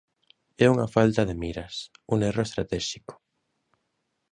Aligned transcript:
É 0.65 0.65
unha 0.73 0.91
falta 0.95 1.21
de 1.29 1.35
miras, 1.43 1.75
un 2.13 2.19
erro 2.29 2.43
estratéxico. 2.47 3.13